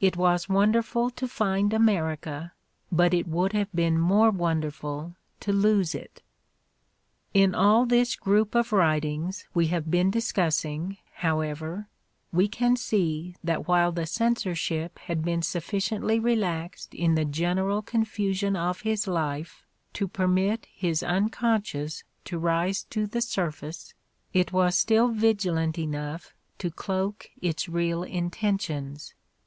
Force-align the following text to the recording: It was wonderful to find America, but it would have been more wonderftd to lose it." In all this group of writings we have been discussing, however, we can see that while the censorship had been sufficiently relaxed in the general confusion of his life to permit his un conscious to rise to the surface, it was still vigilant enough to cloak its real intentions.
It 0.00 0.16
was 0.16 0.48
wonderful 0.48 1.10
to 1.10 1.28
find 1.28 1.74
America, 1.74 2.54
but 2.90 3.12
it 3.12 3.28
would 3.28 3.52
have 3.52 3.70
been 3.74 3.98
more 3.98 4.30
wonderftd 4.32 5.16
to 5.40 5.52
lose 5.52 5.94
it." 5.94 6.22
In 7.34 7.54
all 7.54 7.84
this 7.84 8.16
group 8.16 8.54
of 8.54 8.72
writings 8.72 9.44
we 9.52 9.66
have 9.66 9.90
been 9.90 10.10
discussing, 10.10 10.96
however, 11.16 11.88
we 12.32 12.48
can 12.48 12.74
see 12.76 13.36
that 13.44 13.68
while 13.68 13.92
the 13.92 14.06
censorship 14.06 14.98
had 15.00 15.22
been 15.22 15.42
sufficiently 15.42 16.18
relaxed 16.18 16.94
in 16.94 17.14
the 17.14 17.26
general 17.26 17.82
confusion 17.82 18.56
of 18.56 18.80
his 18.80 19.06
life 19.06 19.62
to 19.92 20.08
permit 20.08 20.66
his 20.74 21.02
un 21.02 21.28
conscious 21.28 22.02
to 22.24 22.38
rise 22.38 22.84
to 22.84 23.06
the 23.06 23.20
surface, 23.20 23.92
it 24.32 24.54
was 24.54 24.74
still 24.74 25.08
vigilant 25.08 25.78
enough 25.78 26.32
to 26.56 26.70
cloak 26.70 27.28
its 27.42 27.68
real 27.68 28.02
intentions. 28.02 29.12